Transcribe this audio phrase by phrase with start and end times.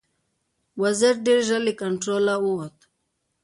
[0.81, 2.77] وضعیت ډېر ژر له کنټروله ووت.